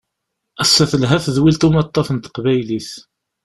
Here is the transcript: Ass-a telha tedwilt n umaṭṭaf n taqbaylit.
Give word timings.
Ass-a 0.63 0.85
telha 0.91 1.17
tedwilt 1.25 1.61
n 1.65 1.67
umaṭṭaf 1.67 2.07
n 2.11 2.17
taqbaylit. 2.17 2.91